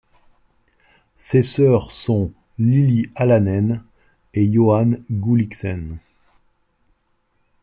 Ses 1.15 1.43
sœurs 1.43 1.91
sont 1.91 2.31
Lilli 2.57 3.11
Alanen 3.13 3.83
et 4.33 4.51
Johan 4.51 4.93
Gullichsen. 5.11 5.99